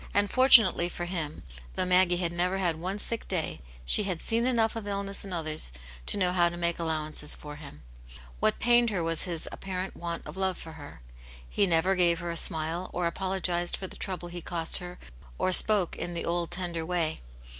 And 0.15 0.31
fortunately 0.31 0.89
for 0.89 1.05
him, 1.05 1.43
though 1.75 1.85
Maggie 1.85 2.17
had 2.17 2.33
never 2.33 2.57
had 2.57 2.75
one 2.77 2.97
sick 2.97 3.27
day, 3.27 3.59
she 3.85 4.01
had 4.01 4.19
seen 4.19 4.47
enough 4.47 4.75
of 4.75 4.87
illness 4.87 5.23
in 5.23 5.31
others 5.31 5.71
to 6.07 6.17
know 6.17 6.31
how 6.31 6.49
to 6.49 6.57
make 6.57 6.79
allowances 6.79 7.35
for 7.35 7.57
him. 7.57 7.83
What 8.39 8.57
pained 8.57 8.89
her 8.89 9.03
was 9.03 9.25
his 9.25 9.47
appa 9.51 9.69
rent 9.75 9.95
want 9.95 10.25
of 10.25 10.35
love 10.37 10.57
for 10.57 10.71
her. 10.71 11.03
He 11.47 11.67
never 11.67 11.93
gave 11.93 12.17
her 12.17 12.31
a 12.31 12.35
smile, 12.35 12.89
or 12.93 13.05
apologised 13.05 13.77
for 13.77 13.85
the 13.85 13.95
trouble 13.95 14.29
he 14.29 14.41
cost 14.41 14.77
her, 14.77 14.97
or 15.37 15.51
spoke 15.51 15.95
in 15.95 16.15
the 16.15 16.25
old 16.25 16.49
tender 16.49 16.83
way. 16.83 17.21